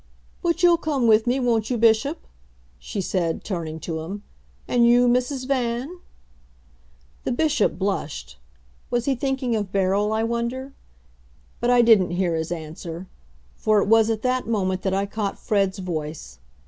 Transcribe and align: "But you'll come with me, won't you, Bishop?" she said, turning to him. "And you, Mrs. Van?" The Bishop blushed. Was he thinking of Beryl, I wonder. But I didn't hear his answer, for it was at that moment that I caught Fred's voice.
"But 0.41 0.63
you'll 0.63 0.77
come 0.77 1.05
with 1.05 1.27
me, 1.27 1.39
won't 1.39 1.69
you, 1.69 1.77
Bishop?" 1.77 2.25
she 2.79 3.01
said, 3.01 3.43
turning 3.43 3.79
to 3.81 3.99
him. 3.99 4.23
"And 4.67 4.87
you, 4.87 5.07
Mrs. 5.07 5.45
Van?" 5.47 5.99
The 7.23 7.31
Bishop 7.31 7.77
blushed. 7.77 8.39
Was 8.89 9.05
he 9.05 9.13
thinking 9.13 9.55
of 9.55 9.71
Beryl, 9.71 10.11
I 10.11 10.23
wonder. 10.23 10.73
But 11.59 11.69
I 11.69 11.83
didn't 11.83 12.09
hear 12.17 12.33
his 12.33 12.51
answer, 12.51 13.05
for 13.55 13.79
it 13.79 13.87
was 13.87 14.09
at 14.09 14.23
that 14.23 14.47
moment 14.47 14.81
that 14.81 14.93
I 14.95 15.05
caught 15.05 15.37
Fred's 15.37 15.77
voice. 15.77 16.39